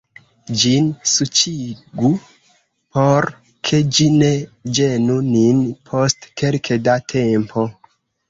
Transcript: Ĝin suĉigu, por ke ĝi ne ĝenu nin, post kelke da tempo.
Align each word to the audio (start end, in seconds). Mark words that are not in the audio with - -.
Ĝin 0.59 0.85
suĉigu, 1.09 2.09
por 2.95 3.27
ke 3.69 3.81
ĝi 3.97 4.07
ne 4.23 4.31
ĝenu 4.79 5.19
nin, 5.29 5.61
post 5.91 6.27
kelke 6.43 6.79
da 6.89 6.97
tempo. 7.17 7.67